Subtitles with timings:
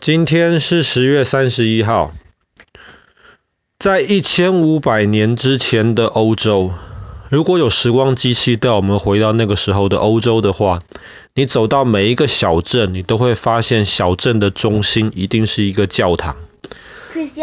[0.00, 2.12] 今天是十月三十一号，
[3.78, 6.72] 在一千五百年之前的欧洲，
[7.28, 10.80] 如果有时光机器带我们回到那个时候的欧洲的话，
[11.34, 16.36] 你走到每一个小镇，你都会发现小镇的中心一定是一个教堂。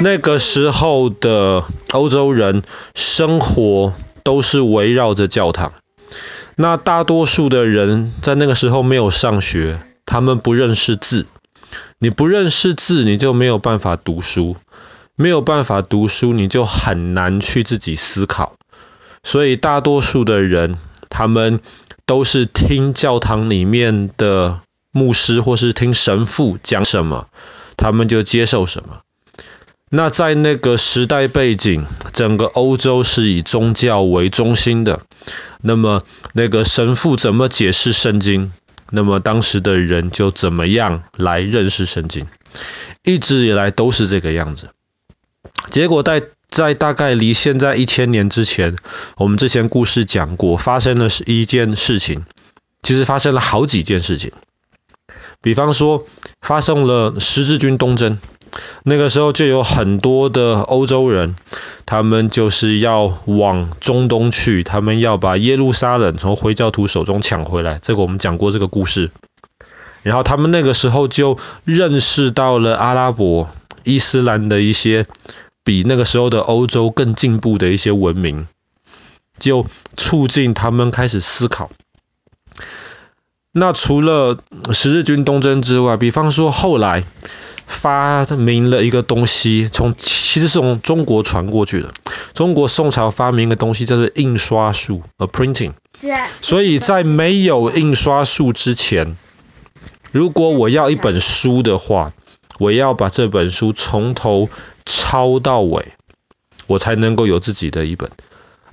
[0.00, 2.62] 那个时候的欧洲人
[2.94, 3.92] 生活
[4.22, 5.74] 都是围绕着教堂。
[6.56, 11.26] 那大多数的人在那个时候没有上学，他们不认识字。
[11.98, 14.56] 你不认识字，你就没有办法读书，
[15.16, 18.54] 没有办法读书，你就很难去自己思考。
[19.22, 20.78] 所以大多数的人，
[21.10, 21.60] 他们
[22.06, 24.60] 都是听教堂里面的
[24.92, 27.26] 牧师或是听神父讲什么，
[27.76, 29.00] 他们就接受什么。
[29.90, 35.00] 那在那个时代背景，整个欧洲是以宗教为中心的。
[35.62, 36.02] 那么
[36.34, 38.52] 那个神父怎么解释圣经？
[38.90, 42.26] 那么当时的人就怎么样来认识圣经，
[43.04, 44.70] 一直以来都是这个样子。
[45.70, 48.76] 结果在在大概离现在一千年之前，
[49.16, 52.24] 我们之前故事讲过，发生了是一件事情，
[52.82, 54.32] 其实发生了好几件事情。
[55.40, 56.06] 比方说，
[56.40, 58.18] 发生了十字军东征。
[58.82, 61.36] 那个时候就有很多的欧洲人，
[61.84, 67.78] 他们就是要往中东去，他们要把耶路撒冷从回教徒手中抢回来。
[67.82, 69.10] 这个我们讲过这个故事。
[70.02, 73.50] 然后他们那个时候就认识到了阿拉伯、
[73.84, 75.06] 伊斯兰的一些
[75.62, 78.46] 比那个时候的欧洲更进步的一些文明，
[79.38, 81.70] 就促进他们开始思考。
[83.52, 84.38] 那除了
[84.72, 87.04] 十字军东征之外，比方说后来。
[87.80, 91.92] 发明了一个东西，从其实是从中国传过去的。
[92.34, 95.72] 中国宋朝发明的东西叫做印刷术，呃，printing。
[96.40, 99.16] 所以在没有印刷术之前，
[100.12, 102.12] 如果我要一本书的话，
[102.58, 104.48] 我要把这本书从头
[104.84, 105.92] 抄到尾，
[106.66, 108.10] 我才能够有自己的一本。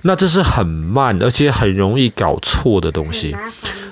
[0.02, 3.36] 那这是很慢，而且很容易搞错的东西。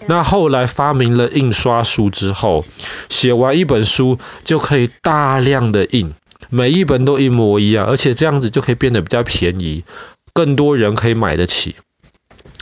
[0.07, 2.65] 那后来发明了印刷术之后，
[3.09, 6.13] 写完一本书就可以大量的印，
[6.51, 9.85] 每一本都一模一样，而且这样子就可以变得比较便宜，
[10.33, 11.77] 更多人可以买得起。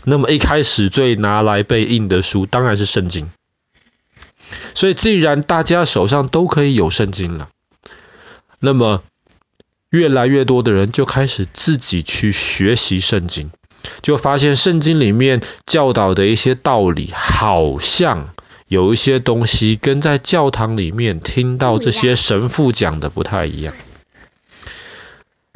[0.04, 3.30] 那么一开始最拿来被印的书当然是圣经。
[4.74, 7.48] 所以既然大家手上都可以有圣经了，
[8.60, 9.02] 那么
[9.90, 13.50] 越来越多的人就开始自己去学习圣经。
[14.02, 18.30] 就发现圣经里面教导的一些道理，好像
[18.68, 23.74] 有一些东西跟在教堂里面听到这些神父讲的不太一样。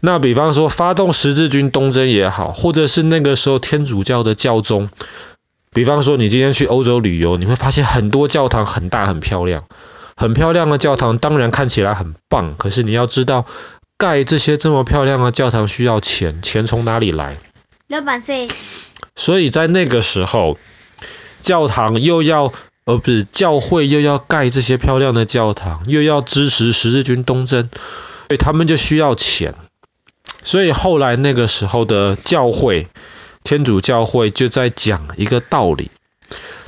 [0.02, 4.90] 那比方说发动十字军东征也好，或者是那个时候天主教的教宗，
[5.72, 9.64] 比方说你今天去欧洲旅游，你会发现很多教堂很大很漂亮，
[10.14, 13.46] 很漂亮的教堂当然看起来很棒，可是你要知道
[13.96, 17.38] 盖这些这么漂亮的教堂需要钱，钱从哪里来？
[17.88, 18.48] 老板说，
[19.14, 20.58] 所以在那个时候，
[21.40, 22.52] 教堂又要，
[22.84, 27.70] 呃，不是教会又要盖这些漂亮的教堂，又要支持十字军东征，
[28.26, 29.54] 所以他们就需要钱。
[30.42, 32.88] 所以后来那个时候的教会，
[33.44, 35.92] 天主教会就在讲一个道理，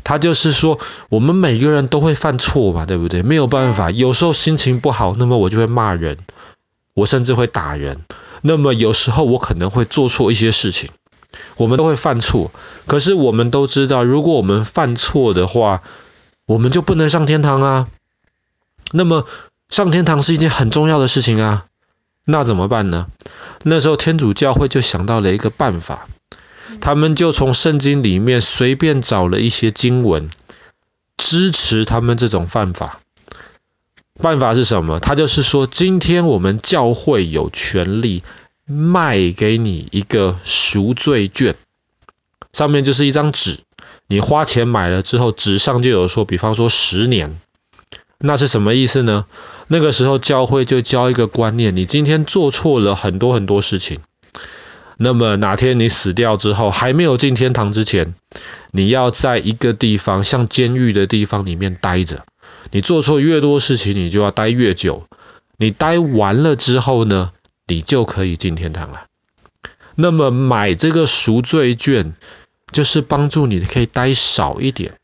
[0.05, 3.23] 他就是说，我们每个人都会犯错嘛，对不对？
[3.23, 6.19] 没有办法，有时候心情不好，那么我就会骂人，
[6.95, 8.05] 我甚至会打人。
[8.41, 10.91] 那么有时候我可能会做错一些事情。
[11.59, 12.51] 我们都会犯错，
[12.87, 15.83] 可是我们都知道，如果我们犯错的话，
[16.47, 17.89] 我们就不能上天堂啊。
[18.93, 19.27] 那么
[19.69, 21.67] 上天堂是一件很重要的事情啊，
[22.25, 23.09] 那怎么办呢？
[23.65, 26.09] 那时候天主教会就想到了一个办法，
[26.81, 30.31] 他们就从圣经里面随便找了一些经文，
[31.17, 33.01] 支持他们这种犯法。
[34.21, 35.01] 办法是什么？
[35.01, 38.23] 他就是说，今天我们教会有权利。
[38.71, 41.57] 卖给你一个赎罪券，
[42.53, 43.61] 上面就是一张纸，
[44.07, 47.35] 你花钱买了之后，纸上就有说，比方说十年，
[48.19, 49.25] 那是什么意思呢？
[49.69, 54.01] 那个时候教会就教一个观念，你今天做错了很多很多事情，
[54.99, 58.15] 那么哪天你死掉之后，还没有进天堂之前，
[58.71, 62.27] 你要在一个地方像监狱的地方里面待着，
[62.71, 65.07] 你做错越多事情，你就要待越久，
[65.57, 67.33] 你待完了之后呢，
[67.69, 69.05] 你就可以进天堂了。
[69.95, 72.15] 那么买这个赎罪券，
[72.73, 74.95] 就是帮助你可以待少一点。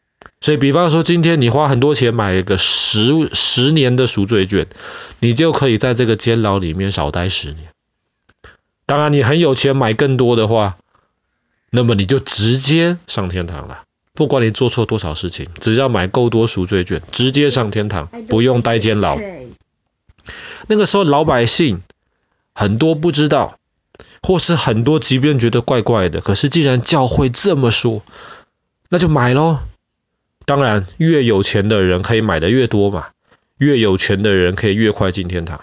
[0.41, 4.67] 所以比方说，今天你花很多钱买一个十十年的赎罪券，
[5.21, 7.69] 你就可以在这个监牢里面少待十年。
[8.87, 10.77] 当然，你很有钱买更多的话，
[11.71, 13.85] 那么你就直接上天堂了。
[14.13, 19.19] 不管你做错多少事情，只要买够多赎罪券，直接上天堂，不用待监牢。
[20.69, 21.81] 那个时候老百姓
[22.55, 23.59] 很多不知道，
[24.23, 28.03] 或是很多即便觉得怪怪的，可是既然教会这么说，
[28.89, 29.59] 那就买喽。
[30.47, 33.09] 当然，越有钱的人可以买的越多嘛，
[33.59, 35.61] 越有钱的人可以越快进天堂。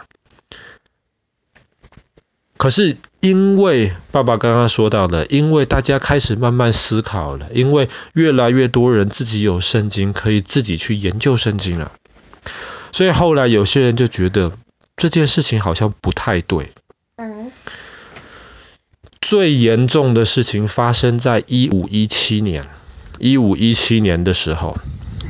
[2.57, 11.91] 可是因为爸爸刚刚说到的，因为大家开始慢慢思考了，因为越来越多人自己有圣经，可以自己去研究圣经了，
[12.91, 14.51] 所以后来有些人就觉得
[14.95, 16.71] 这件事情好像不太对。
[17.21, 17.51] 嗯。
[19.21, 22.68] 最严重的事情发生在一五一七年。
[23.19, 24.75] 一五一七年的时候，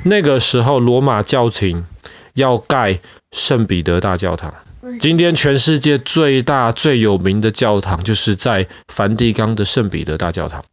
[0.05, 1.85] 那个时候罗马教廷
[2.33, 3.01] 要盖
[3.33, 4.53] 圣彼得大教堂。
[4.99, 10.63] 今天全世界最大最有名的教堂就是在梵蒂冈的圣彼得大教堂。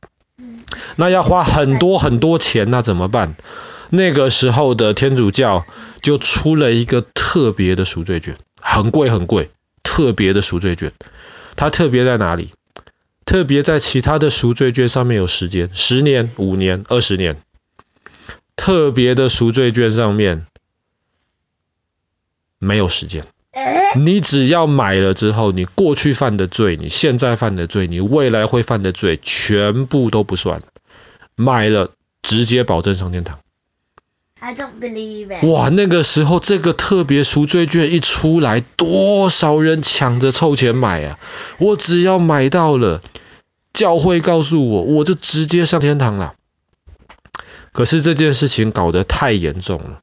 [0.95, 3.35] 那要花很多很多钱，那怎么办？
[3.91, 5.67] 那个时候的天主教
[6.01, 9.51] 就出了一个特别的赎罪券，很贵很贵，
[9.99, 10.93] 特别的赎罪券。
[11.57, 12.53] 它特别在哪里？
[13.25, 17.37] 特别在其他的赎罪券上面有时间，十年、五年、二十年。
[18.55, 20.47] 特别的赎罪券上面
[22.61, 23.25] 没有时间，
[23.97, 30.63] 你只要买了之后，你过去犯的罪，你现在犯的罪，你未来会犯的罪，全部都不算。
[31.35, 31.91] 买了
[32.23, 33.41] 直接保证上天堂。
[34.41, 35.45] I don't believe it.
[35.47, 41.19] 哇，那个时候这个特别赎罪券一出来，多少人抢着凑钱买啊！
[41.59, 43.03] 我只要买到了，
[43.73, 46.35] 教会告诉我，我就直接上天堂了。
[47.73, 50.01] 可是这件事情搞得太严重了。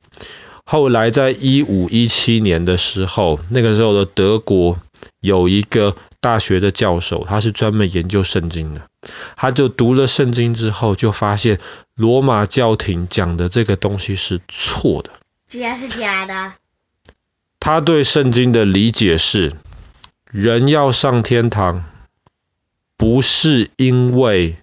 [0.65, 4.79] 后来在一五一七年的时候，那个时候的德国
[5.21, 5.95] 有一个
[6.25, 8.89] 大学的教授，他是专门研究圣经的。
[9.35, 11.59] 他就读了圣经之后，就发现
[11.93, 15.11] 罗马教廷讲的这个东西是错的。
[15.47, 16.53] 居然是假的。
[17.59, 19.53] 他对圣经的理解是：
[20.31, 21.83] 人要上天堂，
[22.97, 24.55] 不是因为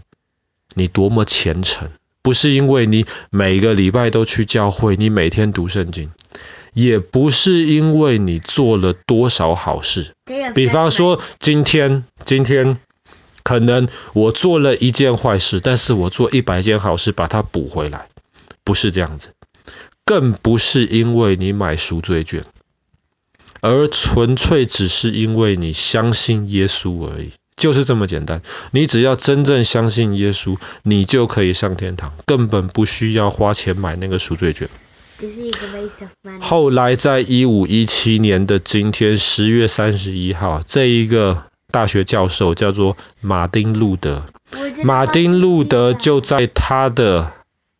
[0.74, 1.90] 你多么虔诚，
[2.22, 6.10] 不是因为你每个礼拜都去教会，你每天读圣经，
[6.72, 10.14] 也不是因为你做了多少好事。
[10.54, 12.78] 比方说，今天，今天。
[13.44, 18.06] 可能我做了一件坏事，但是我做一百件好事把它补回来，
[18.62, 19.30] 不是这样子，
[20.04, 22.44] 更不是因为你买赎罪券，
[23.60, 28.42] 而纯粹只是因为你相信耶稣而已，就是这么简单。
[28.70, 34.68] 你只要真正相信耶稣，你就可以上天堂，根本不需要花钱买那个赎罪券。
[36.40, 41.44] 后来在一五一七年的今天十月三十一号，这一个。
[41.72, 44.24] 大学教授叫做马丁路德，
[44.84, 47.32] 马丁路德就在他的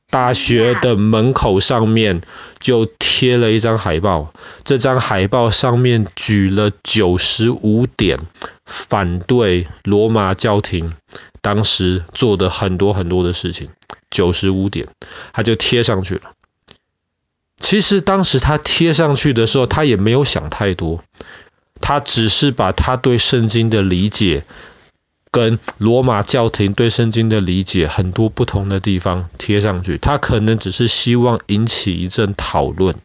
[0.09, 2.23] 大学的门口上面
[2.59, 4.33] 就贴了一张海报，
[4.65, 8.19] 这张海报上面举了九十五点
[8.65, 10.95] 反对罗马教廷
[11.43, 13.69] 当时做的很多很多的事情，
[14.11, 14.89] 九十五点，
[15.35, 16.33] 他就贴上去了。
[17.63, 21.03] 其实当时他贴上去的时候，他也没有想太多。
[21.81, 24.45] 他只是把他对圣经的理解
[25.31, 32.97] 跟罗马教廷对圣经的理解很多不同的地方贴上去，他可能只是希望引起一阵讨论。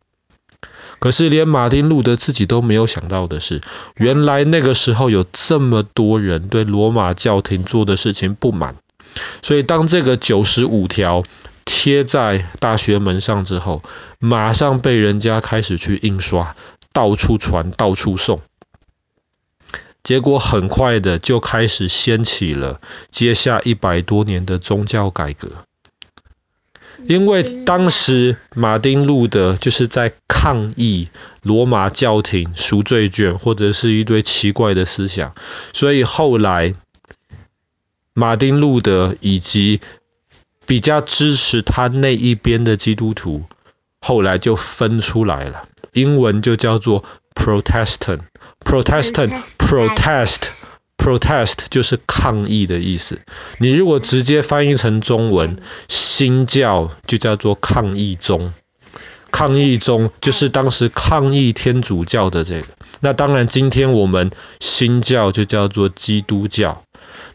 [1.00, 3.61] 可是连马丁路德自己都没有想到的是，
[3.95, 8.76] 原来那个时候有这么多人对罗马教廷做的事情不满，
[9.42, 11.23] 所以当这个九十五条
[11.68, 13.83] 贴在大学门上之后，
[14.19, 16.56] 马上被人家开始去印刷，
[16.94, 18.42] 到处传，到处送。
[20.02, 22.80] 结果很快的就开始掀起了
[23.12, 25.52] 接下一百多年的宗教改革，
[27.06, 31.09] 因为当时马丁路德就是在抗议
[31.42, 35.36] 罗马教廷赎罪券或者是一堆奇怪的思想，
[35.74, 36.74] 所以后来
[38.14, 39.81] 马丁路德以及
[40.68, 43.45] 比较支持他那一边的基督徒
[44.00, 48.19] 后来就分出来了，英文就叫做 Protestant。
[48.64, 50.50] Protestant, protest,
[50.97, 53.21] protest 就是抗议的意思。
[53.59, 55.57] 你如果直接翻译成中文，
[55.88, 58.52] 新教就叫做抗议宗。
[59.38, 62.70] 抗议中就是当时抗议天主教的这个。
[63.02, 66.82] 那当然，今天我们新教就叫做基督教。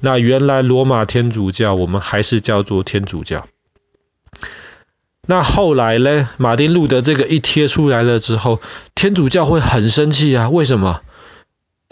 [0.00, 3.46] 那原来罗马天主教我们还是叫做天主教。
[5.28, 6.28] 那后来呢？
[6.38, 8.60] 马丁路德这个一贴出来了之后，
[8.96, 10.50] 天主教会很生气啊？
[10.50, 11.02] 为什么？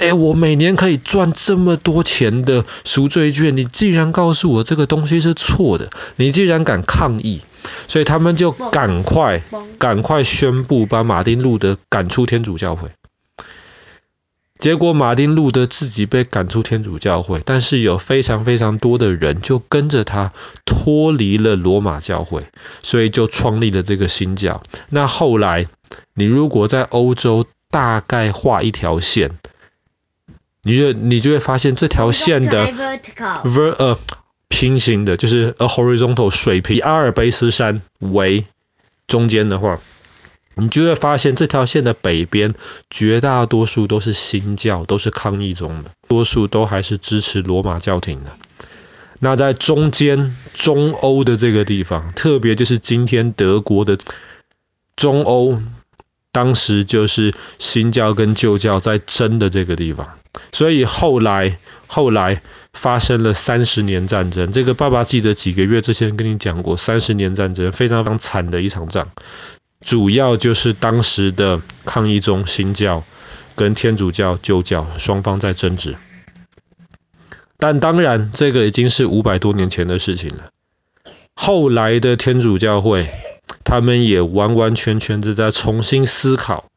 [0.00, 7.42] 哎，我每年可以赚这么多钱的赎罪券，你既然告诉我这个东西是错的，你既然敢抗议，
[7.86, 9.42] 所以他们就赶快
[9.78, 12.88] 赶快宣布把马丁路德赶出天主教会。
[14.58, 20.32] 结果马丁路德自己被赶出天主教会，但是有非常非常多的人就跟着他
[20.64, 22.44] 脱离了罗马教会，
[22.82, 24.62] 所以就创立了这个新教。
[24.88, 25.66] 那后来，
[26.14, 29.38] 你如果在欧洲大概画一条线，
[30.62, 33.98] 你就你就会发现这条线的 ver 呃
[34.48, 38.44] 平行的，就是 a horizontal 水平，以阿尔卑斯山为
[39.06, 39.78] 中间的话。
[40.56, 42.52] 你就会发现这条线的北边，
[42.90, 48.36] 绝大多数都是新教，都是抗议中的，多数都还是支持罗马教廷的。
[49.20, 53.96] 那在中间中欧的这个地方，特别就是今天德国的
[54.96, 55.62] 中欧，
[56.32, 60.18] 当时就是新教跟旧教在争的这个地方。
[60.52, 62.42] 所以后来后来
[62.72, 64.52] 发生了三十年战争。
[64.52, 69.08] 这个爸爸记得几个月之前跟你讲过，三十年战争非常非常惨的一场仗。
[69.80, 73.02] 主要就是当时的抗议中，新教
[73.56, 75.96] 跟天主教旧教双方在争执。
[77.58, 80.50] 但当然，这个已经是五百多年前的事情了。
[81.34, 83.06] 后来的天主教会，
[83.64, 86.69] 他们也完完全全的在重新思考。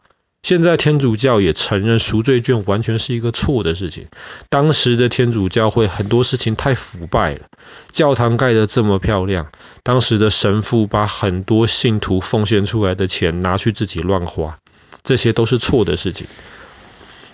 [0.44, 4.08] 现在天主教也承认赎罪券完全是一个错的事情。
[4.50, 7.48] 当时的天主教会很多事情太腐败了，
[7.92, 9.50] 教堂盖得这么漂亮。
[9.84, 14.60] 当时的神父把很多信徒奉献出来的钱拿去自己乱花，
[15.02, 16.28] 这些都是错的事情。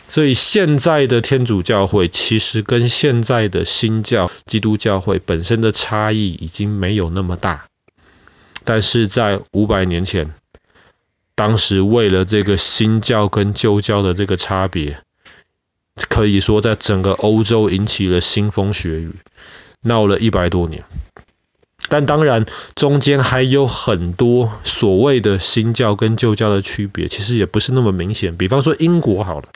[0.07, 7.65] 所以现在的天主教会其实跟现在的新教基督教会本身的差异已经没有那么大。
[8.63, 10.33] 但是在五百年前，
[11.39, 14.99] 当时为了这个新教跟旧教的这个差别，
[16.09, 19.13] 可以说在整个欧洲引起了腥风血雨，
[19.81, 20.83] 闹了一百多年。
[21.87, 28.35] 但当然，中间还有很多所谓的新教跟旧教的区别，其实也不是那么明显。
[28.35, 29.47] 比方说英国好了，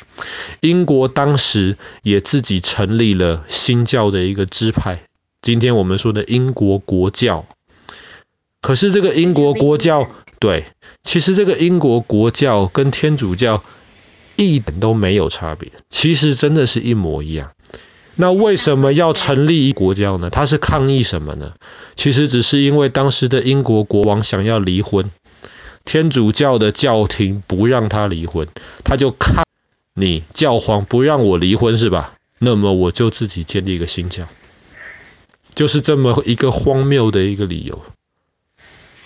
[0.61, 5.03] 英国当时也自己成立了新教的一个支派，
[5.41, 7.45] 今天我们说的英国国教。
[8.61, 10.07] 可是这个英国国教，
[10.43, 10.65] 对，
[11.03, 13.63] 其实这个英国国教跟天主教
[14.35, 17.53] 一点都没有差别，其实真的是一模一样。
[18.17, 20.29] 那为什么要成立一国教呢？
[20.29, 21.53] 他是抗议什么呢？
[21.95, 25.09] 其实只是因为当时的英国国王想要离婚，
[25.85, 28.49] 天主教的教廷不让他离婚，
[28.83, 29.45] 他就看
[29.93, 32.15] 你教皇不让我离婚是吧？
[32.39, 34.27] 那么我就自己建立一个新教，
[35.55, 37.81] 就是这么一个荒谬的一个理由，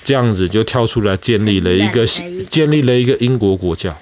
[0.07, 3.93] 这样子就跳出来建立了一个建立了一个英国国教。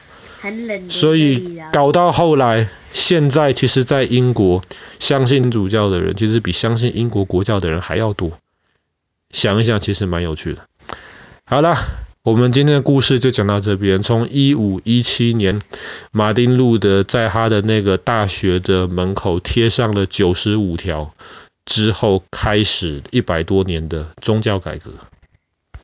[0.87, 4.63] 所以搞到后来，现在其实，在英国
[4.99, 8.33] 相信主教的人，其实比相信英国国教的人还要多。
[9.31, 10.67] 想一想，其实蛮有趣的。
[11.47, 11.75] 好了，
[12.21, 14.03] 我们今天的故事就讲到这边。
[14.03, 15.59] 从一五一七年，
[16.11, 21.15] 马丁路德在他的那个大学的门口贴上了九十五条
[21.65, 24.91] 之后，开始一百多年的宗教改革。